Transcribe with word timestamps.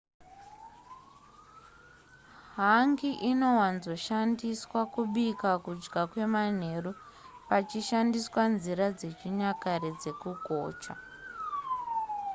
hangi 2.57 3.09
inowanzoshandiswa 3.31 4.79
kubika 4.93 5.49
kudya 5.65 6.01
kwemanheru 6.11 6.91
pachishandiswa 7.49 8.41
nzira 8.53 8.85
dzechinyakare 8.97 9.89
dzekugocha 9.99 10.93